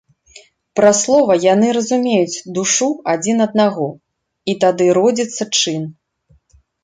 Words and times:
Праз 0.77 0.95
слова 1.05 1.33
яны 1.43 1.67
разумеюць 1.77 2.41
душу 2.55 2.87
адзін 3.13 3.37
аднаго, 3.47 3.87
і 4.53 4.57
тады 4.63 4.85
родзіцца 5.01 5.43
чын. 5.61 5.81